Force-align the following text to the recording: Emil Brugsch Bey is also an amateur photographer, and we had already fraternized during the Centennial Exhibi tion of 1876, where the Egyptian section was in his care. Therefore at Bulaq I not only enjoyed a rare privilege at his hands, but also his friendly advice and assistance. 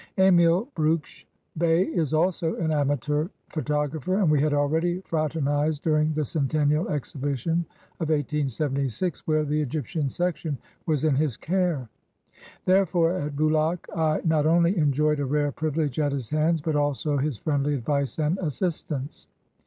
Emil 0.17 0.67
Brugsch 0.75 1.25
Bey 1.55 1.83
is 1.83 2.11
also 2.11 2.55
an 2.55 2.71
amateur 2.71 3.27
photographer, 3.53 4.17
and 4.17 4.31
we 4.31 4.41
had 4.41 4.51
already 4.51 4.99
fraternized 5.01 5.83
during 5.83 6.11
the 6.15 6.25
Centennial 6.25 6.85
Exhibi 6.87 7.37
tion 7.37 7.65
of 7.99 8.09
1876, 8.09 9.19
where 9.27 9.43
the 9.45 9.61
Egyptian 9.61 10.09
section 10.09 10.57
was 10.87 11.03
in 11.05 11.13
his 11.13 11.37
care. 11.37 11.87
Therefore 12.65 13.11
at 13.13 13.35
Bulaq 13.35 13.85
I 13.95 14.21
not 14.25 14.47
only 14.47 14.75
enjoyed 14.75 15.19
a 15.19 15.25
rare 15.27 15.51
privilege 15.51 15.99
at 15.99 16.13
his 16.13 16.31
hands, 16.31 16.61
but 16.61 16.75
also 16.75 17.17
his 17.17 17.37
friendly 17.37 17.75
advice 17.75 18.17
and 18.17 18.39
assistance. 18.39 19.27